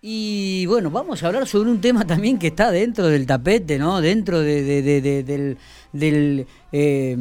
Y 0.00 0.64
bueno, 0.66 0.90
vamos 0.90 1.22
a 1.22 1.26
hablar 1.26 1.46
sobre 1.48 1.70
un 1.70 1.80
tema 1.80 2.06
también 2.06 2.38
que 2.38 2.48
está 2.48 2.70
dentro 2.70 3.08
del 3.08 3.26
tapete, 3.26 3.78
¿no? 3.78 4.00
Dentro 4.00 4.40
de, 4.40 5.56
del, 5.92 6.46
eh, 6.70 7.16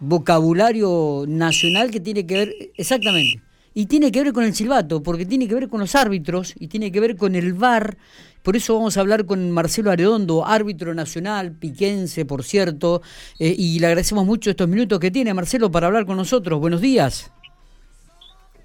vocabulario 0.00 1.24
nacional 1.26 1.90
que 1.90 2.00
tiene 2.00 2.26
que 2.26 2.34
ver, 2.34 2.54
exactamente, 2.76 3.42
y 3.72 3.86
tiene 3.86 4.12
que 4.12 4.22
ver 4.22 4.34
con 4.34 4.44
el 4.44 4.54
silbato, 4.54 5.02
porque 5.02 5.24
tiene 5.24 5.48
que 5.48 5.54
ver 5.54 5.68
con 5.68 5.80
los 5.80 5.94
árbitros 5.94 6.54
y 6.58 6.68
tiene 6.68 6.92
que 6.92 7.00
ver 7.00 7.16
con 7.16 7.34
el 7.34 7.54
VAR. 7.54 7.96
Por 8.42 8.54
eso 8.54 8.74
vamos 8.74 8.98
a 8.98 9.00
hablar 9.00 9.24
con 9.24 9.50
Marcelo 9.50 9.90
Aredondo, 9.90 10.46
árbitro 10.46 10.92
nacional, 10.92 11.52
piquense, 11.52 12.26
por 12.26 12.44
cierto, 12.44 13.00
eh, 13.38 13.54
y 13.56 13.78
le 13.78 13.86
agradecemos 13.86 14.26
mucho 14.26 14.50
estos 14.50 14.68
minutos 14.68 15.00
que 15.00 15.10
tiene 15.10 15.32
Marcelo 15.32 15.70
para 15.70 15.86
hablar 15.86 16.04
con 16.04 16.18
nosotros. 16.18 16.60
Buenos 16.60 16.82
días. 16.82 17.32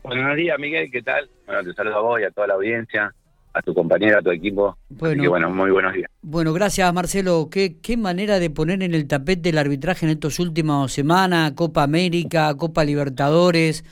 Buenos 0.04 0.36
días, 0.36 0.60
Miguel, 0.60 0.92
¿qué 0.92 1.02
tal? 1.02 1.30
Bueno, 1.46 1.64
te 1.64 1.74
saludo 1.74 1.96
a 1.96 2.02
vos 2.02 2.20
y 2.20 2.26
a 2.26 2.32
toda 2.32 2.48
la 2.48 2.54
audiencia 2.56 3.14
a 3.56 3.62
tu 3.62 3.74
compañera, 3.74 4.20
a 4.20 4.22
tu 4.22 4.32
equipo. 4.32 4.78
Bueno, 4.90 5.30
bueno, 5.30 5.50
muy 5.50 5.72
buenos 5.72 5.94
días. 5.94 6.12
Bueno, 6.22 6.52
gracias 6.54 6.94
Marcelo. 6.94 7.48
¿Qué, 7.50 7.78
¿Qué 7.82 7.96
manera 7.96 8.40
de 8.40 8.50
poner 8.50 8.84
en 8.84 8.94
el 8.94 9.08
tapete 9.08 9.50
el 9.50 9.58
arbitraje 9.58 10.06
en 10.06 10.12
estas 10.12 10.40
últimas 10.40 10.92
semanas? 10.92 11.54
Copa 11.54 11.84
América, 11.84 12.54
Copa 12.58 12.84
Libertadores, 12.84 13.86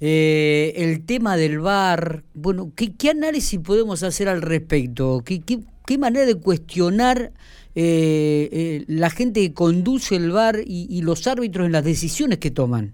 eh, 0.00 0.72
el 0.76 1.06
tema 1.06 1.36
del 1.36 1.60
VAR. 1.60 2.24
Bueno, 2.34 2.72
¿qué, 2.76 2.96
¿qué, 2.96 3.10
análisis 3.10 3.60
podemos 3.60 4.02
hacer 4.02 4.28
al 4.28 4.42
respecto? 4.42 5.22
¿Qué, 5.24 5.42
qué, 5.42 5.60
qué 5.86 5.96
manera 5.96 6.26
de 6.26 6.34
cuestionar 6.34 7.30
eh, 7.76 8.48
eh, 8.52 8.84
la 8.88 9.10
gente 9.10 9.40
que 9.40 9.54
conduce 9.54 10.16
el 10.16 10.32
VAR 10.32 10.56
y, 10.64 10.88
y 10.90 11.02
los 11.02 11.26
árbitros 11.28 11.66
en 11.66 11.72
las 11.72 11.84
decisiones 11.84 12.38
que 12.38 12.50
toman? 12.50 12.92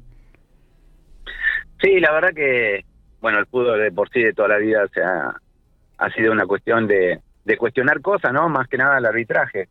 Sí, 1.80 1.98
la 1.98 2.12
verdad 2.12 2.34
que, 2.34 2.84
bueno, 3.22 3.38
el 3.38 3.46
fútbol 3.46 3.80
de 3.80 3.90
por 3.90 4.10
sí 4.10 4.20
de 4.20 4.34
toda 4.34 4.48
la 4.48 4.58
vida 4.58 4.86
se 4.92 5.00
ha 5.00 5.34
ha 6.00 6.10
sido 6.10 6.32
una 6.32 6.46
cuestión 6.46 6.86
de, 6.86 7.20
de 7.44 7.56
cuestionar 7.56 8.00
cosas, 8.00 8.32
¿no? 8.32 8.48
Más 8.48 8.66
que 8.68 8.78
nada 8.78 8.98
el 8.98 9.06
arbitraje. 9.06 9.68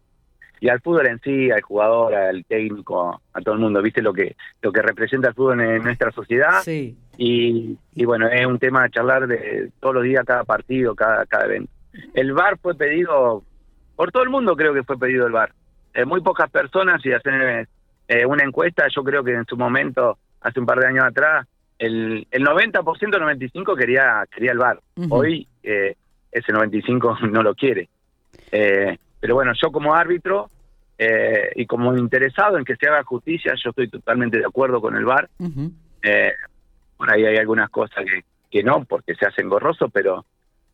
Y 0.62 0.70
al 0.70 0.81
fútbol 0.81 1.07
en 1.07 1.20
sí, 1.21 1.49
al 1.51 1.62
jugador, 1.62 2.13
al 2.13 2.45
técnico, 2.45 3.21
a 3.34 3.41
todo 3.41 3.55
el 3.55 3.62
mundo, 3.62 3.81
¿viste 3.81 4.01
lo 4.01 4.13
que 4.13 4.35
lo 4.62 4.71
que 4.71 4.81
representa 4.81 5.29
el 5.29 5.34
fútbol 5.34 5.62
en 5.62 5.84
nuestra 5.84 6.12
sociedad? 6.12 6.62
Sí. 6.63 6.98
Y, 7.17 7.77
y 7.95 8.05
bueno, 8.05 8.27
es 8.27 8.45
un 8.45 8.59
tema 8.59 8.84
de 8.84 8.91
charlar 8.91 9.27
de 9.27 9.71
todos 9.79 9.95
los 9.95 10.04
días, 10.04 10.23
cada 10.26 10.43
partido, 10.43 10.95
cada, 10.95 11.26
cada 11.26 11.45
evento. 11.45 11.71
El 12.13 12.34
VAR 12.34 12.57
fue 12.59 12.76
pedido, 12.76 13.43
por 13.95 14.11
todo 14.11 14.23
el 14.23 14.29
mundo 14.29 14.55
creo 14.55 14.73
que 14.73 14.84
fue 14.84 14.99
pedido 14.99 15.26
el 15.26 15.34
VAR. 15.34 15.54
Eh, 15.93 16.05
muy 16.05 16.21
pocas 16.21 16.49
personas, 16.49 17.04
y 17.05 17.13
hacen 17.13 17.67
eh, 18.07 18.26
una 18.26 18.43
encuesta, 18.43 18.85
yo 18.93 19.04
creo 19.04 19.23
que 19.23 19.34
en 19.34 19.45
su 19.45 19.57
momento, 19.57 20.17
hace 20.41 20.59
un 20.59 20.65
par 20.65 20.79
de 20.79 20.87
años 20.87 21.05
atrás, 21.05 21.48
el, 21.79 22.27
el 22.29 22.45
90%, 22.45 22.84
95% 22.84 23.77
quería, 23.77 24.26
quería 24.29 24.51
el 24.51 24.57
VAR. 24.57 24.79
Hoy 25.09 25.48
eh, 25.63 25.95
ese 26.32 26.52
95 26.52 27.18
no 27.32 27.44
lo 27.44 27.55
quiere. 27.55 27.90
Eh, 28.52 28.98
pero 29.20 29.35
bueno, 29.35 29.52
yo 29.62 29.72
como 29.72 29.94
árbitro 29.94 30.49
eh, 30.98 31.52
y 31.55 31.66
como 31.66 31.96
interesado 31.98 32.58
en 32.58 32.66
que 32.66 32.76
se 32.76 32.88
haga 32.88 33.04
justicia, 33.04 33.54
yo 33.63 33.70
estoy 33.70 33.90
totalmente 33.90 34.38
de 34.38 34.46
acuerdo 34.46 34.82
con 34.82 34.96
el 34.96 35.05
VAR. 35.05 35.30
eh, 36.04 36.34
por 36.98 37.13
ahí 37.13 37.26
hay 37.26 37.38
algunas 37.38 37.70
cosas 37.70 38.04
que, 38.05 38.24
que 38.52 38.63
no, 38.63 38.84
porque 38.84 39.16
se 39.16 39.26
hacen 39.26 39.48
gorrosos, 39.48 39.90
pero, 39.94 40.26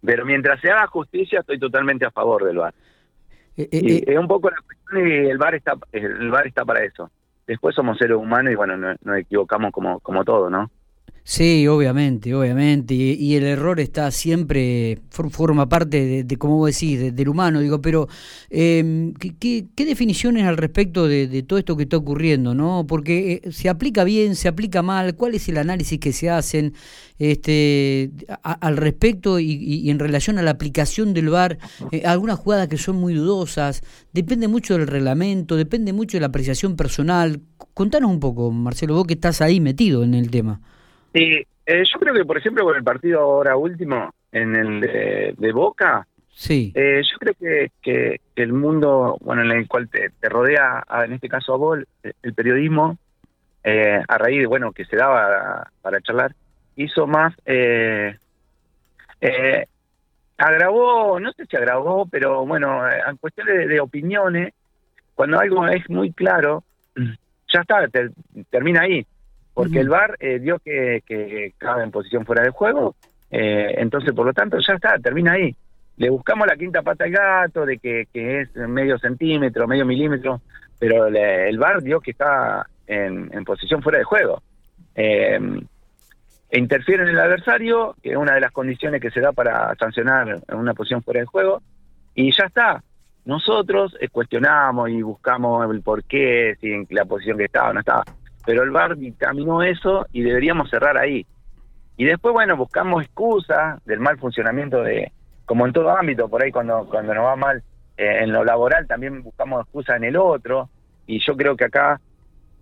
pero 0.03 0.25
mientras 0.25 0.59
se 0.61 0.71
haga 0.71 0.87
justicia, 0.87 1.41
estoy 1.41 1.59
totalmente 1.59 2.05
a 2.05 2.11
favor 2.11 2.43
del 2.43 2.57
VAR. 2.57 2.73
Eh, 3.57 3.69
y 3.71 4.11
es 4.11 4.17
un 4.17 4.27
poco 4.27 4.49
la 4.49 4.57
cuestión 4.57 5.07
y 5.07 5.29
el 5.29 5.37
VAR 5.37 5.55
está, 5.55 5.73
el 5.91 6.29
VAR 6.29 6.47
está 6.47 6.65
para 6.65 6.83
eso. 6.83 7.11
Después 7.45 7.75
somos 7.75 7.97
seres 7.97 8.17
humanos 8.17 8.51
y 8.51 8.55
bueno, 8.55 8.75
nos, 8.75 9.01
nos 9.03 9.17
equivocamos 9.19 9.71
como, 9.71 9.99
como 9.99 10.23
todo, 10.23 10.49
¿no? 10.49 10.71
Sí, 11.27 11.67
obviamente, 11.67 12.35
obviamente, 12.35 12.93
y, 12.93 13.33
el 13.35 13.45
error 13.45 13.79
está 13.79 14.11
siempre, 14.11 14.99
forma 15.09 15.67
parte 15.67 16.05
de, 16.05 16.23
de 16.23 16.37
como 16.37 16.57
vos 16.57 16.71
decís, 16.71 17.15
del 17.15 17.29
humano, 17.29 17.61
digo, 17.61 17.81
pero 17.81 18.07
eh, 18.51 19.11
¿qué, 19.39 19.65
¿qué, 19.75 19.85
definiciones 19.85 20.45
al 20.45 20.55
respecto 20.55 21.07
de, 21.07 21.27
de, 21.27 21.41
todo 21.41 21.57
esto 21.57 21.75
que 21.75 21.83
está 21.83 21.97
ocurriendo, 21.97 22.53
no? 22.53 22.85
Porque 22.87 23.41
eh, 23.43 23.51
se 23.51 23.69
aplica 23.69 24.03
bien, 24.03 24.35
se 24.35 24.47
aplica 24.47 24.83
mal, 24.83 25.15
¿cuál 25.15 25.33
es 25.33 25.49
el 25.49 25.57
análisis 25.57 25.99
que 25.99 26.13
se 26.13 26.29
hacen 26.29 26.75
este, 27.17 28.11
al 28.43 28.77
respecto 28.77 29.39
y, 29.39 29.51
y, 29.51 29.89
en 29.89 29.97
relación 29.97 30.37
a 30.37 30.43
la 30.43 30.51
aplicación 30.51 31.15
del 31.15 31.29
VAR? 31.29 31.57
Eh, 31.91 32.03
algunas 32.05 32.37
jugadas 32.37 32.67
que 32.67 32.77
son 32.77 32.97
muy 32.97 33.15
dudosas, 33.15 33.81
depende 34.13 34.47
mucho 34.47 34.77
del 34.77 34.85
reglamento, 34.85 35.55
depende 35.55 35.91
mucho 35.91 36.17
de 36.17 36.21
la 36.21 36.27
apreciación 36.27 36.75
personal. 36.75 37.41
Contanos 37.73 38.11
un 38.11 38.19
poco, 38.19 38.51
Marcelo, 38.51 38.93
vos 38.93 39.07
que 39.07 39.15
estás 39.15 39.41
ahí 39.41 39.59
metido 39.59 40.03
en 40.03 40.13
el 40.13 40.29
tema. 40.29 40.61
Sí, 41.15 41.47
eh, 41.65 41.83
yo 41.85 41.97
creo 41.97 42.13
que, 42.13 42.25
por 42.25 42.37
ejemplo, 42.37 42.65
con 42.65 42.75
el 42.75 42.83
partido 42.83 43.21
ahora 43.21 43.55
último, 43.55 44.13
en 44.33 44.53
el 44.53 44.81
de, 44.81 45.33
de 45.37 45.51
Boca, 45.53 46.05
sí. 46.29 46.73
Eh, 46.75 47.01
yo 47.09 47.17
creo 47.17 47.33
que, 47.39 47.71
que, 47.81 48.19
el 48.35 48.51
mundo, 48.51 49.17
bueno, 49.21 49.43
en 49.43 49.51
el 49.51 49.65
cual 49.65 49.87
te, 49.87 50.09
te 50.19 50.27
rodea, 50.27 50.83
en 51.05 51.13
este 51.13 51.29
caso 51.29 51.53
a 51.53 51.57
vos, 51.57 51.79
el 52.21 52.33
periodismo, 52.33 52.97
eh, 53.63 54.03
a 54.05 54.17
raíz 54.17 54.41
de, 54.41 54.45
bueno, 54.45 54.73
que 54.73 54.83
se 54.83 54.97
daba 54.97 55.71
para 55.81 56.01
charlar, 56.01 56.35
hizo 56.75 57.07
más, 57.07 57.33
eh, 57.45 58.17
eh, 59.21 59.65
agravó, 60.37 61.17
no 61.21 61.31
sé 61.31 61.45
si 61.45 61.55
agravó, 61.55 62.07
pero 62.07 62.45
bueno, 62.45 62.81
en 62.89 63.15
cuestión 63.15 63.47
de, 63.47 63.67
de 63.67 63.79
opiniones, 63.79 64.53
cuando 65.13 65.39
algo 65.39 65.65
es 65.69 65.89
muy 65.89 66.11
claro, 66.11 66.65
ya 66.93 67.61
está, 67.61 67.87
te, 67.87 68.09
termina 68.49 68.81
ahí 68.81 69.07
porque 69.55 69.71
uh 69.71 69.73
-huh. 69.77 69.81
el 69.81 69.89
VAR 69.89 70.17
eh, 70.19 70.37
dio 70.39 70.59
que, 70.59 71.01
que 71.03 71.47
estaba 71.47 71.83
en 71.83 71.89
posición 71.89 72.25
fuera 72.25 72.43
de 72.43 72.51
juego, 72.51 72.95
eh, 73.31 73.73
entonces 73.77 74.13
por 74.13 74.27
lo 74.27 74.33
tanto 74.33 74.59
ya 74.59 74.73
está, 74.73 74.99
termina 74.99 75.31
ahí. 75.31 75.55
Le 75.97 76.09
buscamos 76.09 76.45
la 76.45 76.57
quinta 76.57 76.83
pata 76.83 77.05
al 77.05 77.11
gato 77.11 77.65
de 77.65 77.79
que, 77.79 78.07
que 78.13 78.41
es 78.41 78.55
medio 78.55 78.99
centímetro, 78.99 79.67
medio 79.67 79.85
milímetro, 79.85 80.41
pero 80.77 81.09
le, 81.09 81.49
el 81.49 81.57
VAR 81.57 81.81
dio 81.81 82.01
que 82.01 82.11
está 82.11 82.67
en, 82.85 83.29
en 83.33 83.45
posición 83.45 83.81
fuera 83.81 83.97
de 83.97 84.03
juego. 84.03 84.43
Eh, 84.93 85.39
interfiere 86.51 87.03
en 87.03 87.09
el 87.09 87.19
adversario, 87.19 87.95
que 88.03 88.11
es 88.11 88.17
una 88.17 88.35
de 88.35 88.41
las 88.41 88.51
condiciones 88.51 89.01
que 89.01 89.11
se 89.11 89.21
da 89.21 89.31
para 89.31 89.73
sancionar 89.75 90.41
en 90.47 90.57
una 90.57 90.73
posición 90.73 91.01
fuera 91.01 91.21
de 91.21 91.25
juego, 91.25 91.61
y 92.13 92.31
ya 92.31 92.45
está. 92.45 92.83
Nosotros 93.25 93.97
eh, 93.99 94.09
cuestionamos 94.09 94.89
y 94.89 95.01
buscamos 95.01 95.69
el 95.73 95.81
por 95.81 96.03
qué, 96.03 96.55
si 96.61 96.71
en 96.71 96.85
la 96.91 97.05
posición 97.05 97.37
que 97.37 97.45
estaba 97.45 97.69
o 97.69 97.73
no 97.73 97.79
estaba 97.79 98.03
pero 98.45 98.63
el 98.63 98.71
VAR 98.71 98.95
dictaminó 98.97 99.63
eso 99.63 100.05
y 100.11 100.21
deberíamos 100.21 100.69
cerrar 100.69 100.97
ahí. 100.97 101.25
Y 101.97 102.05
después, 102.05 102.33
bueno, 102.33 102.57
buscamos 102.57 103.03
excusas 103.03 103.83
del 103.85 103.99
mal 103.99 104.17
funcionamiento 104.17 104.83
de, 104.83 105.11
como 105.45 105.65
en 105.65 105.73
todo 105.73 105.89
ámbito, 105.95 106.27
por 106.27 106.43
ahí 106.43 106.51
cuando, 106.51 106.85
cuando 106.89 107.13
nos 107.13 107.25
va 107.25 107.35
mal 107.35 107.63
eh, 107.97 108.19
en 108.23 108.33
lo 108.33 108.43
laboral 108.43 108.87
también 108.87 109.23
buscamos 109.23 109.61
excusas 109.61 109.97
en 109.97 110.03
el 110.03 110.17
otro, 110.17 110.69
y 111.07 111.19
yo 111.19 111.35
creo 111.37 111.55
que 111.55 111.65
acá, 111.65 112.01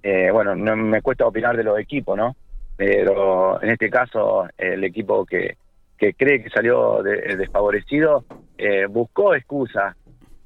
eh, 0.03 0.29
bueno, 0.31 0.55
no 0.55 0.75
me 0.75 1.01
cuesta 1.01 1.25
opinar 1.25 1.57
de 1.57 1.63
los 1.63 1.79
equipos, 1.79 2.17
¿no? 2.17 2.35
Pero 2.75 3.61
en 3.61 3.69
este 3.69 3.89
caso, 3.89 4.47
el 4.57 4.83
equipo 4.83 5.25
que, 5.25 5.57
que 5.97 6.13
cree 6.13 6.43
que 6.43 6.49
salió 6.49 7.01
de, 7.01 7.35
desfavorecido 7.37 8.25
eh, 8.57 8.85
buscó 8.87 9.35
excusas 9.35 9.95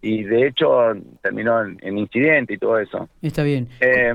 y 0.02 0.24
de 0.24 0.48
hecho 0.48 0.94
terminó 1.22 1.62
en, 1.64 1.78
en, 1.82 1.98
incidente 1.98 2.54
y 2.54 2.58
todo 2.58 2.78
eso. 2.80 3.10
Está 3.22 3.44
bien. 3.44 3.68
Eh, 3.80 4.14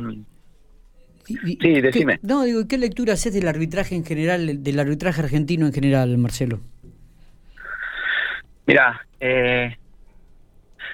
Sí, 1.24 1.80
decime. 1.80 2.18
¿Qué, 2.18 2.26
no, 2.26 2.42
digo, 2.42 2.66
¿qué 2.68 2.78
lectura 2.78 3.14
haces 3.14 3.32
del 3.32 3.48
arbitraje 3.48 3.94
en 3.94 4.04
general, 4.04 4.62
del 4.62 4.80
arbitraje 4.80 5.20
argentino 5.20 5.66
en 5.66 5.72
general, 5.72 6.16
Marcelo? 6.18 6.60
Mira, 8.66 9.00
eh, 9.20 9.76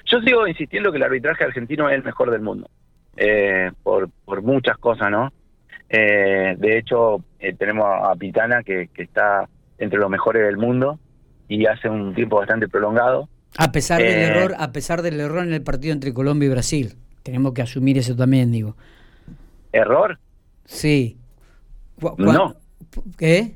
yo 0.05 0.19
sigo 0.21 0.47
insistiendo 0.47 0.91
que 0.91 0.97
el 0.97 1.03
arbitraje 1.03 1.43
argentino 1.43 1.89
es 1.89 1.95
el 1.95 2.03
mejor 2.03 2.31
del 2.31 2.41
mundo, 2.41 2.69
eh, 3.17 3.71
por, 3.83 4.09
por 4.25 4.41
muchas 4.41 4.77
cosas, 4.77 5.11
¿no? 5.11 5.31
Eh, 5.89 6.55
de 6.57 6.77
hecho, 6.77 7.23
eh, 7.39 7.53
tenemos 7.53 7.87
a 7.87 8.15
Pitana 8.15 8.63
que, 8.63 8.89
que, 8.93 9.03
está 9.03 9.49
entre 9.79 9.97
los 9.97 10.09
mejores 10.09 10.43
del 10.43 10.57
mundo 10.57 10.99
y 11.47 11.65
hace 11.65 11.89
un 11.89 12.13
tiempo 12.13 12.37
bastante 12.37 12.67
prolongado. 12.67 13.27
A 13.57 13.71
pesar 13.71 13.99
del 13.99 14.19
error, 14.19 14.55
a 14.59 14.71
pesar 14.71 15.01
del 15.01 15.19
error 15.19 15.43
en 15.43 15.53
el 15.53 15.63
partido 15.63 15.93
entre 15.93 16.13
Colombia 16.13 16.45
y 16.45 16.49
Brasil, 16.49 16.93
tenemos 17.23 17.53
que 17.53 17.63
asumir 17.63 17.97
eso 17.97 18.15
también, 18.15 18.51
digo. 18.51 18.75
¿Error? 19.71 20.19
Sí. 20.65 21.17
No. 22.17 22.55
¿Qué? 23.17 23.55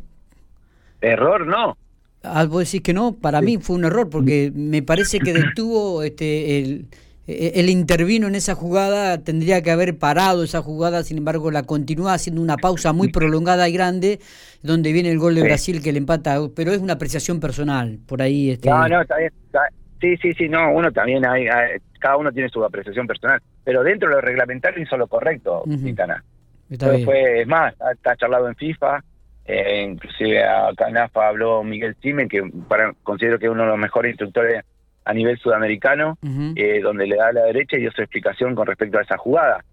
Error 1.02 1.46
no. 1.46 1.78
Ah, 2.24 2.46
vos 2.46 2.66
decís 2.66 2.82
que 2.82 2.94
no, 2.94 3.16
para 3.16 3.40
sí. 3.40 3.46
mí 3.46 3.58
fue 3.58 3.76
un 3.76 3.86
error, 3.86 4.10
porque 4.10 4.52
me 4.56 4.82
parece 4.82 5.20
que 5.20 5.34
detuvo, 5.34 6.04
este, 6.04 6.60
el, 6.60 6.88
el 7.28 7.70
intervino 7.70 8.28
en 8.28 8.36
esa 8.36 8.56
jugada, 8.56 9.18
tendría 9.24 9.62
que 9.62 9.72
haber 9.72 9.98
parado 9.98 10.44
esa 10.44 10.62
jugada, 10.62 11.04
sin 11.04 11.18
embargo 11.18 11.52
la 11.52 11.64
continúa 11.64 12.14
haciendo 12.14 12.42
una 12.42 12.56
pausa 12.58 12.94
muy 12.94 13.10
prolongada 13.10 13.68
y 13.68 13.74
grande, 13.74 14.20
donde 14.62 14.94
viene 14.94 15.12
el 15.12 15.20
gol 15.20 15.36
de. 15.36 15.42
Brasil 15.42 15.82
que 15.82 15.92
le 15.92 15.98
empata, 15.98 16.40
pero 16.56 16.72
es 16.72 16.80
una 16.80 16.94
apreciación 16.94 17.40
personal, 17.42 18.00
por 18.06 18.22
ahí. 18.22 18.52
Este... 18.52 18.70
No, 18.70 18.88
no, 18.88 19.02
está 19.02 19.18
bien, 19.18 19.32
está, 19.46 19.62
sí, 20.04 20.18
sí, 20.18 20.34
sí, 20.34 20.50
no, 20.50 20.72
uno 20.74 20.92
también, 20.92 21.26
hay, 21.26 21.48
hay, 21.48 21.78
cada 21.98 22.18
uno 22.18 22.32
tiene 22.34 22.50
su 22.50 22.64
apreciación 22.64 23.08
personal, 23.08 23.42
pero 23.64 23.84
dentro 23.84 24.10
de 24.10 24.16
lo 24.16 24.22
reglamentario 24.22 24.84
hizo 24.84 24.98
lo 24.98 25.08
correcto, 25.08 25.64
uh 25.66 25.70
-huh. 25.70 27.06
Fue, 27.06 27.42
es 27.42 27.48
más, 27.48 27.74
está 27.94 28.18
charlado 28.18 28.50
en 28.50 28.56
FIFA, 28.56 29.02
eh, 29.46 29.86
inclusive 29.90 30.44
acá 30.44 30.90
en 30.90 30.98
AFA 30.98 31.30
habló 31.30 31.64
Miguel 31.64 31.96
Cime, 32.02 32.28
que 32.28 32.44
para, 32.68 32.94
considero 33.04 33.40
que 33.40 33.46
es 33.46 33.52
uno 33.52 33.64
de 33.64 33.70
los 33.70 33.78
mejores 33.78 34.12
instructores 34.12 34.66
a 35.06 35.14
nivel 35.14 35.38
sudamericano, 35.38 36.18
eh, 36.56 36.82
donde 36.82 37.08
le 37.08 37.16
da 37.16 37.28
a 37.28 37.34
la 37.34 37.44
derecha 37.44 37.78
y 37.78 37.82
dio 37.82 37.92
su 37.92 38.02
explicación 38.02 38.56
con 38.56 38.68
respecto 38.68 38.98
a 38.98 39.04
esa 39.04 39.18
jugada. 39.18 39.64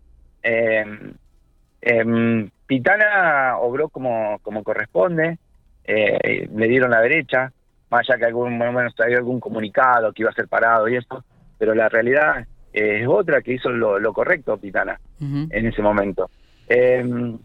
Eh, 0.42 0.84
em, 1.80 2.50
Pitana 2.66 3.58
obró 3.58 3.88
como, 3.88 4.38
como 4.42 4.62
corresponde, 4.62 5.38
eh, 5.84 6.48
le 6.54 6.68
dieron 6.68 6.90
la 6.90 7.00
derecha, 7.00 7.52
más 7.90 8.08
allá 8.08 8.18
que 8.18 8.24
algún, 8.26 8.58
bueno, 8.58 8.90
había 8.98 9.18
algún 9.18 9.40
comunicado 9.40 10.12
que 10.12 10.22
iba 10.22 10.30
a 10.30 10.34
ser 10.34 10.48
parado 10.48 10.88
y 10.88 10.96
eso, 10.96 11.24
pero 11.58 11.74
la 11.74 11.88
realidad 11.88 12.46
es 12.72 13.06
otra 13.06 13.42
que 13.42 13.54
hizo 13.54 13.68
lo, 13.70 14.12
correcto 14.12 14.56
Pitana 14.56 14.98
en 15.20 15.66
ese 15.66 15.82
momento. 15.82 16.30
Em, 16.68 17.36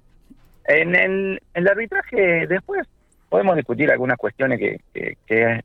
en 0.67 0.95
el, 0.95 1.41
el, 1.53 1.67
arbitraje 1.67 2.47
después 2.47 2.87
podemos 3.29 3.55
discutir 3.55 3.91
algunas 3.91 4.17
cuestiones 4.17 4.59
que, 4.59 4.79
que, 4.93 5.17
que 5.25 5.63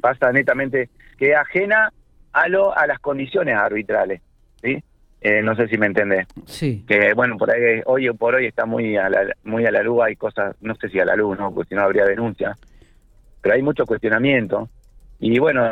pasa 0.00 0.32
netamente 0.32 0.88
que 1.18 1.30
es 1.30 1.36
ajena 1.36 1.92
a 2.32 2.48
lo 2.48 2.76
a 2.76 2.86
las 2.86 2.98
condiciones 2.98 3.54
arbitrales, 3.56 4.20
¿sí? 4.62 4.82
Eh, 5.20 5.40
no 5.42 5.56
sé 5.56 5.68
si 5.68 5.78
me 5.78 5.86
entendés. 5.86 6.26
Sí. 6.44 6.84
Que 6.86 7.14
bueno, 7.14 7.38
por 7.38 7.50
ahí 7.50 7.80
hoy 7.86 8.10
por 8.12 8.34
hoy 8.34 8.46
está 8.46 8.66
muy 8.66 8.96
a 8.96 9.08
la, 9.08 9.34
muy 9.44 9.64
a 9.64 9.70
la 9.70 9.82
luz, 9.82 10.02
hay 10.02 10.16
cosas, 10.16 10.54
no 10.60 10.74
sé 10.74 10.90
si 10.90 11.00
a 11.00 11.06
la 11.06 11.16
luz, 11.16 11.38
¿no? 11.38 11.54
Porque 11.54 11.70
si 11.70 11.74
no 11.74 11.82
habría 11.82 12.04
denuncia. 12.04 12.56
Pero 13.44 13.56
hay 13.56 13.62
mucho 13.62 13.84
cuestionamiento. 13.84 14.70
Y 15.20 15.38
bueno, 15.38 15.62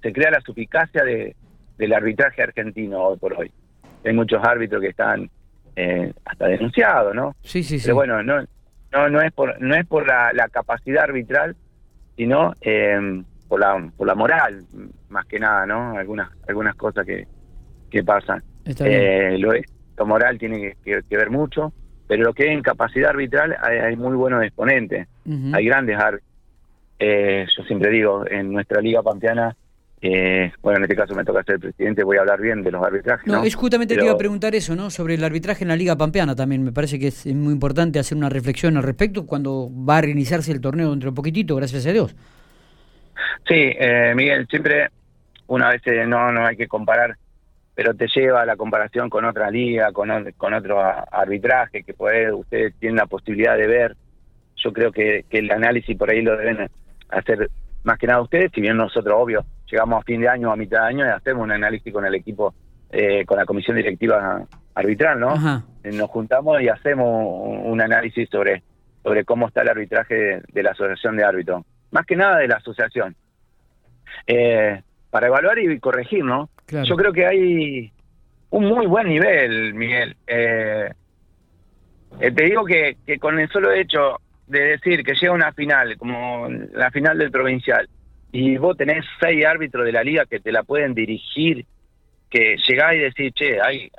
se 0.00 0.12
crea 0.12 0.30
la 0.30 0.40
suficacia 0.40 1.02
de, 1.02 1.34
del 1.76 1.92
arbitraje 1.92 2.40
argentino 2.40 3.02
hoy 3.02 3.18
por 3.18 3.34
hoy. 3.34 3.50
Hay 4.04 4.12
muchos 4.12 4.40
árbitros 4.44 4.80
que 4.80 4.90
están 4.90 5.28
eh, 5.74 6.12
hasta 6.24 6.46
denunciados, 6.46 7.16
¿no? 7.16 7.34
Sí, 7.42 7.64
sí, 7.64 7.80
sí. 7.80 7.86
Pero 7.86 7.96
bueno, 7.96 8.22
no, 8.22 8.44
no, 8.92 9.08
no 9.10 9.20
es 9.20 9.32
por, 9.32 9.60
no 9.60 9.74
es 9.74 9.84
por 9.86 10.06
la, 10.06 10.32
la 10.32 10.48
capacidad 10.48 11.02
arbitral, 11.02 11.56
sino 12.16 12.54
eh, 12.60 13.24
por 13.48 13.58
la, 13.58 13.90
por 13.96 14.06
la 14.06 14.14
moral, 14.14 14.64
más 15.08 15.26
que 15.26 15.40
nada, 15.40 15.66
¿no? 15.66 15.98
Algunas, 15.98 16.30
algunas 16.46 16.76
cosas 16.76 17.04
que, 17.04 17.26
que 17.90 18.04
pasan. 18.04 18.40
Eh, 18.64 19.36
lo, 19.40 19.50
lo, 19.96 20.06
moral 20.06 20.38
tiene 20.38 20.76
que, 20.84 21.02
ver 21.10 21.30
mucho, 21.30 21.72
pero 22.06 22.22
lo 22.22 22.34
que 22.34 22.44
es 22.44 22.50
en 22.50 22.62
capacidad 22.62 23.10
arbitral 23.10 23.56
hay, 23.60 23.96
muy 23.96 24.14
buenos 24.14 24.44
exponentes, 24.44 25.08
hay 25.52 25.64
grandes 25.64 25.98
árbitros. 25.98 26.35
Eh, 26.98 27.46
yo 27.56 27.62
siempre 27.64 27.90
digo, 27.90 28.24
en 28.28 28.52
nuestra 28.52 28.80
liga 28.80 29.02
pampeana, 29.02 29.54
eh, 30.00 30.52
bueno, 30.62 30.78
en 30.78 30.84
este 30.84 30.94
caso 30.94 31.14
me 31.14 31.24
toca 31.24 31.42
ser 31.42 31.58
presidente, 31.58 32.04
voy 32.04 32.18
a 32.18 32.20
hablar 32.20 32.40
bien 32.40 32.62
de 32.62 32.70
los 32.70 32.82
arbitrajes. 32.84 33.26
No, 33.26 33.44
es 33.44 33.54
justamente 33.54 33.96
te 33.96 34.04
iba 34.04 34.12
a 34.12 34.18
preguntar 34.18 34.54
eso, 34.54 34.76
¿no? 34.76 34.90
Sobre 34.90 35.14
el 35.14 35.24
arbitraje 35.24 35.64
en 35.64 35.68
la 35.68 35.76
Liga 35.76 35.96
Pampeana 35.96 36.36
también. 36.36 36.62
Me 36.62 36.72
parece 36.72 36.98
que 36.98 37.08
es 37.08 37.26
muy 37.26 37.52
importante 37.52 37.98
hacer 37.98 38.16
una 38.16 38.28
reflexión 38.28 38.76
al 38.76 38.82
respecto 38.82 39.26
cuando 39.26 39.70
va 39.70 39.98
a 39.98 40.02
reiniciarse 40.02 40.52
el 40.52 40.60
torneo 40.60 40.90
dentro 40.90 41.10
de 41.10 41.16
poquitito, 41.16 41.56
gracias 41.56 41.86
a 41.86 41.92
Dios. 41.92 42.14
Sí, 43.48 43.54
eh, 43.78 44.12
Miguel, 44.14 44.46
siempre 44.48 44.88
una 45.46 45.70
vez 45.70 45.82
no, 46.06 46.30
no 46.32 46.46
hay 46.46 46.56
que 46.56 46.68
comparar, 46.68 47.16
pero 47.74 47.94
te 47.94 48.06
lleva 48.14 48.42
a 48.42 48.46
la 48.46 48.56
comparación 48.56 49.08
con 49.08 49.24
otra 49.24 49.50
liga, 49.50 49.92
con, 49.92 50.10
con 50.36 50.52
otro 50.52 50.80
arbitraje 50.80 51.82
que 51.82 51.94
puede, 51.94 52.32
ustedes 52.32 52.74
tienen 52.78 52.96
la 52.96 53.06
posibilidad 53.06 53.56
de 53.56 53.66
ver. 53.66 53.96
Yo 54.56 54.72
creo 54.72 54.92
que, 54.92 55.24
que 55.30 55.38
el 55.38 55.50
análisis 55.50 55.96
por 55.96 56.10
ahí 56.10 56.22
lo 56.22 56.36
deben 56.36 56.68
hacer 57.10 57.50
más 57.84 57.98
que 57.98 58.06
nada 58.06 58.20
ustedes, 58.20 58.50
si 58.52 58.60
bien 58.60 58.76
nosotros, 58.76 59.14
obvio, 59.16 59.44
llegamos 59.70 60.00
a 60.00 60.04
fin 60.04 60.20
de 60.20 60.28
año, 60.28 60.50
a 60.50 60.56
mitad 60.56 60.80
de 60.80 60.86
año 60.86 61.06
y 61.06 61.08
hacemos 61.08 61.44
un 61.44 61.52
análisis 61.52 61.92
con 61.92 62.04
el 62.04 62.14
equipo, 62.14 62.52
eh, 62.90 63.24
con 63.24 63.38
la 63.38 63.46
comisión 63.46 63.76
directiva 63.76 64.44
arbitral, 64.74 65.20
¿no? 65.20 65.34
Nos 65.84 66.10
juntamos 66.10 66.60
y 66.60 66.68
hacemos 66.68 67.06
un 67.64 67.80
análisis 67.80 68.28
sobre, 68.28 68.62
sobre 69.02 69.24
cómo 69.24 69.46
está 69.46 69.62
el 69.62 69.68
arbitraje 69.68 70.42
de 70.52 70.62
la 70.62 70.72
asociación 70.72 71.16
de 71.16 71.24
árbitros. 71.24 71.64
Más 71.92 72.04
que 72.04 72.16
nada 72.16 72.38
de 72.38 72.48
la 72.48 72.56
asociación 72.56 73.14
eh, 74.26 74.82
para 75.10 75.28
evaluar 75.28 75.58
y 75.58 75.78
corregir, 75.78 76.24
¿no? 76.24 76.50
Yo 76.68 76.96
creo 76.96 77.12
que 77.12 77.26
hay 77.26 77.92
un 78.50 78.64
muy 78.64 78.86
buen 78.86 79.08
nivel, 79.08 79.74
Miguel. 79.74 80.16
Eh, 80.26 80.90
eh, 82.20 82.32
te 82.32 82.44
digo 82.44 82.64
que, 82.64 82.96
que 83.06 83.18
con 83.18 83.38
el 83.38 83.48
solo 83.50 83.72
hecho 83.72 84.20
de 84.46 84.60
decir 84.60 85.02
que 85.02 85.14
llega 85.14 85.32
una 85.32 85.52
final, 85.52 85.96
como 85.96 86.48
la 86.72 86.90
final 86.90 87.18
del 87.18 87.30
provincial, 87.30 87.88
y 88.32 88.56
vos 88.56 88.76
tenés 88.76 89.04
seis 89.20 89.44
árbitros 89.44 89.84
de 89.84 89.92
la 89.92 90.04
liga 90.04 90.26
que 90.26 90.40
te 90.40 90.52
la 90.52 90.62
pueden 90.62 90.94
dirigir, 90.94 91.64
que 92.30 92.56
llegás 92.66 92.94
y 92.94 92.98
decís, 92.98 93.32
che, 93.34 93.60
hay, 93.60 93.90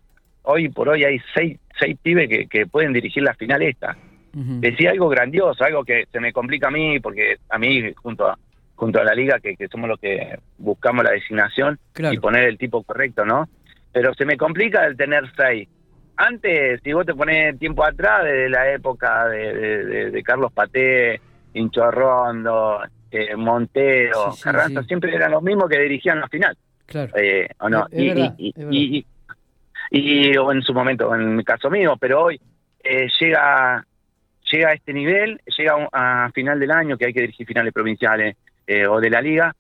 hoy 0.44 0.70
por 0.70 0.90
hoy 0.90 1.04
hay 1.04 1.20
seis, 1.34 1.60
seis 1.80 1.98
pibes 2.02 2.30
que, 2.30 2.48
que 2.48 2.68
pueden 2.68 2.94
dirigir 2.94 3.24
la 3.24 3.34
final 3.34 3.62
esta. 3.62 3.98
Decía 4.40 4.92
algo 4.92 5.10
grandioso, 5.10 5.64
algo 5.64 5.84
que 5.84 6.06
se 6.12 6.20
me 6.20 6.32
complica 6.32 6.68
a 6.68 6.72
mí, 6.72 7.00
porque 7.00 7.38
a 7.50 7.58
mí, 7.58 7.92
junto 7.96 8.28
a, 8.28 8.38
junto 8.76 9.00
a 9.00 9.04
la 9.04 9.16
liga, 9.16 9.40
que, 9.40 9.56
somos 9.68 9.90
los 9.90 10.00
que 10.00 10.38
buscamos 10.60 11.04
la 11.04 11.10
designación 11.10 11.80
y 12.12 12.20
poner 12.20 12.44
el 12.44 12.60
tipo 12.60 12.84
correcto, 12.84 13.26
¿no? 13.26 13.50
Pero 13.92 14.14
se 14.14 14.26
me 14.26 14.38
complica 14.38 14.86
el 14.86 14.96
tener 14.96 15.24
seis. 15.36 15.68
Antes, 16.18 16.82
si 16.84 16.94
vos 16.94 17.06
te 17.06 17.14
pones 17.14 17.58
tiempo 17.60 17.84
atrás, 17.84 18.24
desde 18.24 18.50
la 18.50 18.72
época 18.72 19.28
de, 19.28 20.22
Carlos 20.26 20.52
Paté, 20.52 21.22
Hincho 21.54 21.92
Rondo, 21.92 22.82
eh, 23.12 23.36
Montero, 23.36 24.34
Carranza, 24.42 24.84
siempre 24.84 25.14
eran 25.14 25.32
los 25.32 25.44
mismos 25.44 25.70
que 25.70 25.80
dirigían 25.80 26.20
la 26.20 26.28
final. 26.28 26.58
Claro. 26.88 27.12
Eh, 27.16 27.48
¿o 27.60 27.70
no? 27.70 27.88
y, 27.92 29.06
y, 29.92 30.32
en 30.36 30.62
su 30.64 30.74
momento, 30.74 31.14
en 31.14 31.36
mi 31.36 31.44
caso 31.44 31.70
mío, 31.70 31.96
pero 32.00 32.24
hoy 32.24 32.42
eh, 32.84 33.08
llega 33.20 33.86
llega 34.52 34.70
a 34.70 34.74
este 34.74 34.94
nivel, 34.94 35.42
llega 35.58 35.88
a 35.92 36.32
final 36.34 36.60
del 36.60 36.72
año 36.72 36.98
que 36.98 37.06
hay 37.06 37.14
que 37.14 37.22
dirigir 37.22 37.46
finales 37.46 37.74
provinciales, 37.74 38.36
eh, 38.66 38.88
o 38.88 39.00
de 39.00 39.10
la 39.10 39.22
liga, 39.22 39.54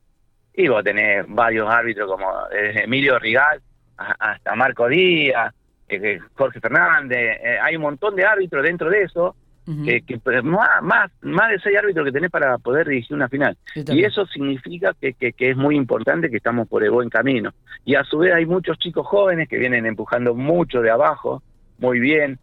y 0.53 0.68
vos 0.68 0.83
tenés 0.83 1.25
varios 1.27 1.69
árbitros 1.69 2.10
como 2.10 2.31
desde 2.50 2.86
Emilio 2.86 3.19
Rigal 3.19 3.62
hasta 3.98 4.56
Marco 4.56 4.88
Díaz, 4.88 5.53
eh, 5.89 6.19
Jorge 6.36 6.60
Fernández, 6.60 7.39
eh, 7.44 7.57
hay 7.62 7.75
un 7.75 7.84
montón 7.84 8.16
de 8.16 8.25
árbitros 8.25 8.63
dentro 8.63 8.89
de 8.89 9.04
eso, 9.04 9.36
que, 9.66 10.01
más, 10.44 11.12
más 11.22 11.50
de 11.50 11.60
seis 11.60 11.78
árbitros 11.78 12.06
que 12.06 12.13
tenés 12.13 12.31
para 12.31 12.57
poder 12.57 12.88
dirigir 12.88 13.18
una 13.18 13.28
final. 13.28 13.57
Y 13.75 14.06
eso 14.06 14.25
significa 14.25 14.95
que, 15.00 15.13
que, 15.13 15.34
es 15.38 15.57
muy 15.57 15.75
importante 15.75 16.30
que 16.30 16.38
estamos 16.38 16.69
por 16.69 16.86
el 16.86 16.92
buen 16.92 17.10
camino. 17.10 17.51
Y 17.84 17.95
a 17.95 18.06
su 18.06 18.19
vez 18.19 18.34
hay 18.34 18.45
muchos 18.45 18.80
chicos 18.80 19.06
jóvenes 19.06 19.50
que 19.50 19.57
vienen 19.57 19.86
empujando 19.86 20.34
mucho 20.34 20.81
de 20.81 20.89
abajo, 20.89 21.44
muy 21.80 22.00
bien, 22.00 22.39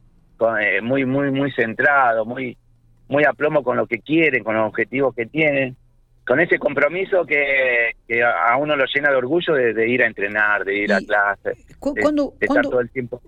muy, 0.82 1.06
muy, 1.06 1.30
muy 1.30 1.50
centrados, 1.52 2.26
muy, 2.26 2.58
muy 3.08 3.24
a 3.24 3.32
plomo 3.32 3.64
con 3.64 3.78
lo 3.78 3.86
que 3.86 4.00
quieren, 4.00 4.44
con 4.44 4.56
los 4.56 4.68
objetivos 4.68 5.14
que 5.14 5.24
tienen 5.24 5.76
con 6.26 6.40
ese 6.40 6.58
compromiso 6.58 7.24
que, 7.26 7.94
a 8.22 8.56
uno 8.56 8.76
lo 8.76 8.84
llena 8.86 9.10
de 9.10 9.16
orgullo 9.16 9.54
de, 9.54 9.88
ir 9.88 10.02
a 10.02 10.06
entrenar, 10.06 10.64
de 10.64 10.76
ir 10.76 10.92
a 10.92 11.00
clase, 11.00 11.56
¿cuándo, 11.78 12.34
de, 12.40 12.46
estar 12.46 12.62
todo 12.62 12.80
el 12.80 12.90
tiempo. 12.90 13.20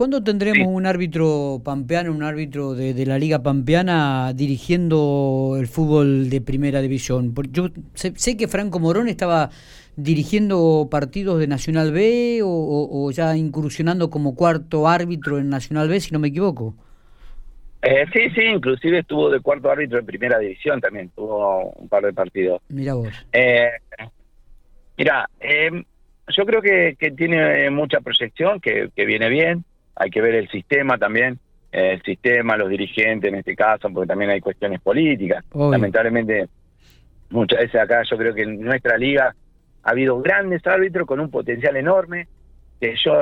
¿Cuándo 0.00 0.24
tendremos 0.24 0.66
un 0.66 0.86
árbitro 0.86 1.60
pampeano, 1.62 2.10
un 2.10 2.22
árbitro 2.22 2.72
de, 2.72 3.04
la 3.04 3.18
Liga 3.18 3.42
Pampeana 3.42 4.32
dirigiendo 4.34 5.58
el 5.60 5.66
fútbol 5.66 6.30
de 6.30 6.40
primera 6.40 6.80
división? 6.80 7.34
Porque 7.34 7.50
yo 7.52 7.68
sé, 7.92 8.34
que 8.38 8.48
Franco 8.48 8.78
Morón 8.78 9.08
estaba 9.08 9.50
dirigiendo 9.96 10.88
partidos 10.90 11.38
de 11.38 11.48
Nacional 11.48 11.92
B 11.92 12.40
o 12.42 13.10
ya 13.10 13.36
incursionando 13.36 14.08
como 14.08 14.34
cuarto 14.34 14.88
árbitro 14.88 15.38
en 15.38 15.50
Nacional 15.50 15.90
B, 15.90 16.00
si 16.00 16.12
no 16.12 16.18
me 16.18 16.28
equivoco. 16.28 16.74
Eh, 17.82 18.06
sí, 18.10 18.30
sí, 18.34 18.40
inclusive 18.40 19.00
estuvo 19.00 19.28
de 19.28 19.40
cuarto 19.40 19.70
árbitro 19.70 19.98
en 19.98 20.06
primera 20.06 20.38
división 20.38 20.80
también, 20.80 21.10
tuvo 21.10 21.72
un 21.72 21.90
par 21.90 22.04
de 22.04 22.14
partidos. 22.14 22.62
Mira 22.70 22.94
vos. 22.94 23.08
Eh, 23.34 23.68
mira, 24.96 25.28
eh, 25.40 25.84
yo 26.28 26.46
creo 26.46 26.62
que, 26.62 26.96
tiene 27.18 27.68
mucha 27.68 28.00
proyección, 28.00 28.60
que, 28.60 28.90
viene 28.96 29.28
bien, 29.28 29.62
hay 29.94 30.10
que 30.10 30.20
ver 30.20 30.34
el 30.34 30.48
sistema 30.48 30.98
también, 30.98 31.38
el 31.72 32.02
sistema, 32.02 32.56
los 32.56 32.68
dirigentes 32.68 33.28
en 33.28 33.38
este 33.38 33.54
caso, 33.54 33.90
porque 33.92 34.08
también 34.08 34.30
hay 34.30 34.40
cuestiones 34.40 34.80
políticas. 34.80 35.44
Lamentablemente, 35.54 36.48
muchas 37.30 37.60
veces 37.60 37.80
acá 37.80 38.02
yo 38.08 38.16
creo 38.16 38.34
que 38.34 38.42
en 38.42 38.60
nuestra 38.60 38.96
liga 38.96 39.34
ha 39.82 39.90
habido 39.90 40.20
grandes 40.20 40.66
árbitros 40.66 41.06
con 41.06 41.20
un 41.20 41.30
potencial 41.30 41.76
enorme, 41.76 42.26
que 42.80 42.94
yo 43.04 43.12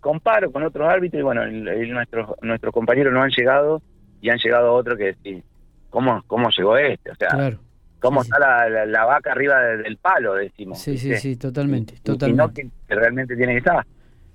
comparo 0.00 0.50
con 0.50 0.62
otros 0.62 0.88
árbitros 0.88 1.20
y 1.20 1.22
bueno, 1.22 1.46
nuestros, 1.46 2.30
nuestros 2.40 2.72
compañeros 2.72 3.12
no 3.12 3.22
han 3.22 3.30
llegado 3.30 3.82
y 4.20 4.30
han 4.30 4.38
llegado 4.38 4.72
otros 4.72 4.96
que 4.96 5.04
decís, 5.04 5.44
¿cómo, 5.90 6.22
cómo 6.26 6.48
llegó 6.50 6.76
este? 6.76 7.10
O 7.10 7.14
sea, 7.14 7.58
¿cómo 8.00 8.22
está 8.22 8.38
La, 8.86 9.04
vaca 9.04 9.32
arriba 9.32 9.60
del 9.60 9.98
palo, 9.98 10.34
decimos? 10.34 10.80
Sí, 10.80 10.96
sí, 10.96 11.14
sí, 11.16 11.36
totalmente. 11.36 11.94
Y, 11.94 12.00
totalmente. 12.00 12.64
no 12.64 12.70
que, 12.88 12.94
realmente 12.94 13.36
tiene 13.36 13.52
que 13.52 13.58
estar. 13.58 13.84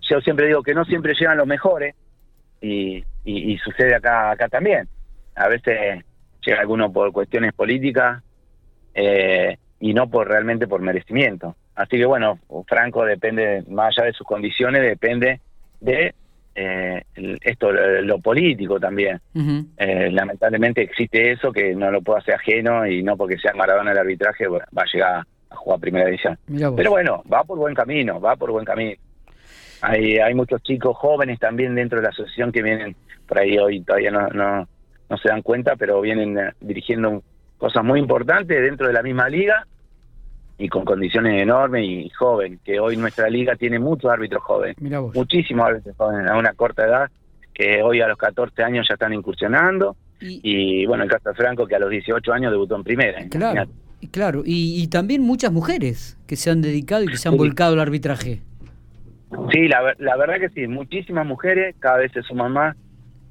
Yo 0.09 0.21
siempre 0.21 0.47
digo 0.47 0.63
que 0.63 0.73
no 0.73 0.85
siempre 0.85 1.13
llegan 1.13 1.37
los 1.37 1.47
mejores 1.47 1.95
y, 2.61 3.03
y, 3.23 3.57
sucede 3.59 3.95
acá, 3.95 4.31
acá 4.31 4.47
también. 4.47 4.87
A 5.35 5.47
veces 5.47 6.03
llega 6.41 6.61
alguno 6.61 6.91
por 6.91 7.11
cuestiones 7.11 7.53
políticas 7.53 8.23
eh, 8.93 9.57
y 9.79 9.93
no 9.93 10.09
por 10.09 10.27
realmente 10.27 10.67
por 10.67 10.81
merecimiento. 10.81 11.55
Así 11.75 11.97
que 11.97 12.05
bueno, 12.05 12.39
Franco 12.67 13.05
depende, 13.05 13.63
más 13.69 13.95
allá 13.97 14.07
de 14.07 14.13
sus 14.13 14.25
condiciones, 14.25 14.81
depende 14.81 15.39
de 15.79 16.15
eh, 16.55 17.03
esto, 17.41 17.71
lo, 17.71 18.19
político 18.19 18.79
también. 18.79 19.21
Eh, 19.77 20.09
lamentablemente 20.11 20.81
existe 20.81 21.31
eso 21.31 21.51
que 21.51 21.75
no 21.75 21.91
lo 21.91 22.01
puedo 22.01 22.17
hacer 22.17 22.33
ajeno 22.33 22.87
y 22.87 23.03
no 23.03 23.15
porque 23.15 23.37
sea 23.37 23.53
Maradona 23.53 23.91
el 23.91 23.99
arbitraje 23.99 24.47
va 24.47 24.63
a 24.75 24.85
llegar 24.91 25.23
a 25.51 25.55
jugar 25.55 25.79
primera 25.79 26.05
división. 26.05 26.39
Pero 26.75 26.89
bueno, 26.89 27.21
va 27.31 27.43
por 27.43 27.59
buen 27.59 27.75
camino, 27.75 28.19
va 28.19 28.35
por 28.35 28.51
buen 28.51 28.65
camino. 28.65 28.95
Hay, 29.81 30.17
hay 30.17 30.33
muchos 30.33 30.61
chicos 30.63 30.95
jóvenes 30.97 31.39
también 31.39 31.75
dentro 31.75 31.99
de 31.99 32.03
la 32.03 32.09
asociación 32.09 32.51
que 32.51 32.61
vienen 32.61 32.95
por 33.27 33.39
ahí 33.39 33.57
hoy 33.57 33.81
todavía 33.81 34.11
no, 34.11 34.27
no, 34.29 34.67
no 35.09 35.17
se 35.17 35.29
dan 35.29 35.41
cuenta, 35.41 35.75
pero 35.75 36.01
vienen 36.01 36.37
eh, 36.37 36.53
dirigiendo 36.61 37.21
cosas 37.57 37.83
muy 37.83 37.99
importantes 37.99 38.61
dentro 38.61 38.87
de 38.87 38.93
la 38.93 39.03
misma 39.03 39.29
liga 39.29 39.65
y 40.57 40.69
con 40.69 40.85
condiciones 40.85 41.41
enormes 41.41 41.83
y 41.83 42.09
joven, 42.09 42.59
que 42.63 42.79
hoy 42.79 42.97
nuestra 42.97 43.29
liga 43.29 43.55
tiene 43.55 43.77
muchos 43.77 44.09
árbitros 44.09 44.41
jóvenes, 44.43 44.75
muchísimos 45.13 45.67
árbitros 45.67 45.95
jóvenes 45.95 46.31
a 46.31 46.35
una 46.35 46.53
corta 46.53 46.85
edad, 46.85 47.11
que 47.53 47.83
hoy 47.83 48.01
a 48.01 48.07
los 48.07 48.17
14 48.17 48.63
años 48.63 48.87
ya 48.87 48.95
están 48.95 49.13
incursionando, 49.13 49.95
y, 50.19 50.83
bueno, 50.87 51.03
el 51.03 51.09
caso 51.11 51.29
de 51.29 51.35
Franco 51.35 51.67
que 51.67 51.75
a 51.75 51.79
los 51.79 51.91
18 51.91 52.33
años 52.33 52.51
debutó 52.51 52.75
en 52.75 52.83
primera. 52.83 53.23
Claro, 53.29 53.69
claro. 54.09 54.41
Y, 54.43 54.87
también 54.87 55.21
muchas 55.21 55.51
mujeres 55.51 56.17
que 56.25 56.35
se 56.35 56.49
han 56.49 56.63
dedicado 56.63 57.03
y 57.03 57.07
que 57.07 57.17
se 57.17 57.27
han 57.27 57.37
volcado 57.37 57.73
al 57.73 57.79
arbitraje. 57.79 58.41
Sí, 59.51 59.67
la, 59.67 60.15
verdad 60.15 60.39
que 60.39 60.49
sí, 60.49 60.67
muchísimas 60.67 61.25
mujeres, 61.25 61.75
cada 61.79 61.97
vez 61.97 62.11
se 62.11 62.21
suman 62.23 62.53
más. 62.53 62.75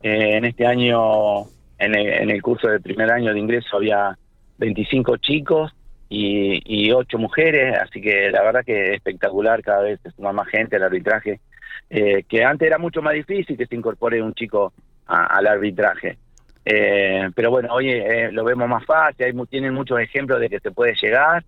Eh, 0.02 0.36
en 0.36 0.44
este 0.44 0.66
año, 0.66 1.44
en 1.78 1.94
el, 1.94 2.06
en 2.06 2.30
el 2.30 2.42
curso 2.42 2.68
de 2.68 2.80
primer 2.80 3.10
año 3.10 3.32
de 3.32 3.40
ingreso 3.40 3.76
había 3.76 4.16
25 4.58 5.16
chicos 5.16 5.74
y, 6.08 6.60
y 6.64 6.92
ocho 6.92 7.18
mujeres, 7.18 7.76
así 7.80 8.00
que 8.00 8.30
la 8.30 8.42
verdad 8.42 8.64
que 8.64 8.88
es 8.88 8.90
espectacular, 8.96 9.62
cada 9.62 9.82
vez 9.82 9.98
se 10.02 10.10
suma 10.10 10.32
más 10.32 10.48
gente 10.48 10.76
al 10.76 10.84
arbitraje, 10.84 11.40
eh, 11.88 12.24
que 12.28 12.44
antes 12.44 12.66
era 12.66 12.78
mucho 12.78 13.02
más 13.02 13.14
difícil 13.14 13.56
que 13.56 13.66
se 13.66 13.74
incorpore 13.74 14.22
un 14.22 14.34
chico 14.34 14.72
al 15.06 15.46
arbitraje. 15.46 16.18
Eh, 16.64 17.30
pero 17.34 17.50
bueno, 17.50 17.72
hoy 17.72 17.90
eh, 17.90 18.30
lo 18.32 18.44
vemos 18.44 18.68
más 18.68 18.84
fácil, 18.84 19.24
hay, 19.24 19.32
tienen 19.48 19.72
muchos 19.72 20.00
ejemplos 20.00 20.40
de 20.40 20.48
que 20.48 20.60
se 20.60 20.72
puede 20.72 20.94
llegar 20.94 21.44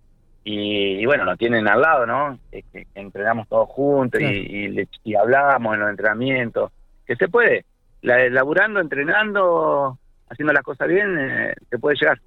y, 0.51 1.05
bueno, 1.05 1.25
lo 1.25 1.37
tienen 1.37 1.67
al 1.67 1.81
lado, 1.81 2.07
¿no? 2.07 2.39
Entrenamos 2.95 3.47
todos 3.47 3.69
juntos 3.69 4.19
y, 4.19 4.87
y, 5.03 5.15
hablamos 5.15 5.75
en 5.75 5.81
los 5.81 5.89
entrenamientos, 5.91 6.71
que 7.05 7.15
se 7.15 7.27
puede, 7.27 7.65
laburando, 8.01 8.79
entrenando, 8.79 9.99
haciendo 10.27 10.51
las 10.51 10.63
cosas 10.63 10.87
bien, 10.87 11.53
se 11.69 11.77
puede 11.77 11.97
llegar. 11.97 12.19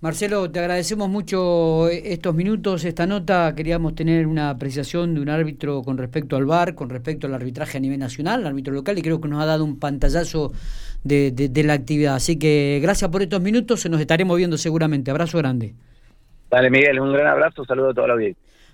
Marcelo, 0.00 0.50
te 0.50 0.58
agradecemos 0.58 1.08
mucho 1.08 1.88
estos 1.88 2.34
minutos, 2.34 2.84
esta 2.84 3.06
nota. 3.06 3.54
Queríamos 3.54 3.94
tener 3.94 4.26
una 4.26 4.50
apreciación 4.50 5.14
de 5.14 5.22
un 5.22 5.30
árbitro 5.30 5.82
con 5.82 5.96
respecto 5.96 6.36
al 6.36 6.44
VAR, 6.44 6.74
con 6.74 6.90
respecto 6.90 7.26
al 7.26 7.32
arbitraje 7.32 7.78
a 7.78 7.80
nivel 7.80 7.98
nacional, 7.98 8.40
al 8.40 8.48
árbitro 8.48 8.74
local, 8.74 8.98
y 8.98 9.02
creo 9.02 9.18
que 9.18 9.28
nos 9.28 9.42
ha 9.42 9.46
dado 9.46 9.64
un 9.64 9.78
pantallazo 9.78 10.52
de, 11.04 11.30
de, 11.30 11.64
la 11.64 11.72
actividad. 11.72 12.16
Así 12.16 12.38
que 12.38 12.80
gracias 12.82 13.10
por 13.10 13.22
estos 13.22 13.40
minutos, 13.40 13.80
se 13.80 13.88
nos 13.88 13.98
estaremos 13.98 14.36
viendo 14.36 14.58
seguramente. 14.58 15.10
Abrazo 15.10 15.38
grande. 15.38 15.74
Dale, 16.50 16.70
Miguel, 16.70 17.00
un 17.00 17.12
gran 17.12 17.26
abrazo, 17.26 17.64
saludo 17.64 17.90
a 17.90 17.94
toda 17.94 18.08
la 18.08 18.14
audiencia. 18.14 18.42